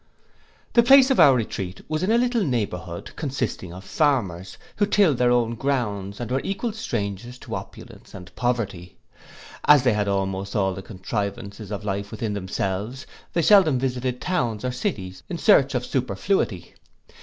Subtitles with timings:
[0.73, 5.19] The place of our retreat was in a little neighbourhood, consisting of farmers, who tilled
[5.19, 8.97] their own grounds, and were equal strangers to opulence and poverty.
[9.65, 14.65] As they had almost all the conveniencies of life within themselves, they seldom visited towns
[14.65, 16.73] or cities in search of superfluity.